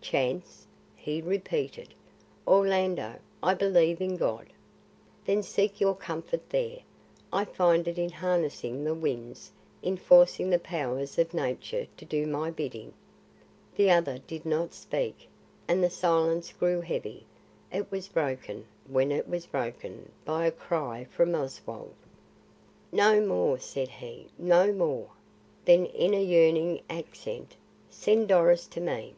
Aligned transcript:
"Chance?" 0.00 0.66
he 0.96 1.20
repeated. 1.20 1.88
"Orlando, 2.46 3.16
I 3.42 3.54
believe 3.54 4.00
in 4.00 4.16
God." 4.16 4.46
"Then 5.26 5.42
seek 5.42 5.80
your 5.80 5.94
comfort 5.94 6.48
there. 6.50 6.78
I 7.32 7.44
find 7.44 7.86
it 7.86 7.98
in 7.98 8.08
harnessing 8.10 8.84
the 8.84 8.94
winds; 8.94 9.50
in 9.82 9.96
forcing 9.96 10.48
the 10.50 10.58
powers 10.60 11.18
of 11.18 11.34
nature 11.34 11.86
to 11.96 12.04
do 12.04 12.26
my 12.26 12.50
bidding." 12.50 12.92
The 13.76 13.90
other 13.90 14.18
did 14.18 14.46
not 14.46 14.72
speak, 14.72 15.28
and 15.68 15.82
the 15.82 15.90
silence 15.90 16.52
grew 16.52 16.80
heavy. 16.80 17.26
It 17.72 17.90
was 17.90 18.08
broken, 18.08 18.66
when 18.86 19.10
it 19.12 19.28
was 19.28 19.46
broken, 19.46 20.10
by 20.24 20.46
a 20.46 20.52
cry 20.52 21.04
from 21.10 21.34
Oswald: 21.34 21.94
"No 22.90 23.20
more," 23.20 23.58
said 23.58 23.88
he, 23.88 24.28
"no 24.38 24.72
more." 24.72 25.10
Then, 25.64 25.86
in 25.86 26.14
a 26.14 26.22
yearning 26.22 26.80
accent, 26.88 27.56
"Send 27.90 28.28
Doris 28.28 28.66
to 28.68 28.80
me." 28.80 29.14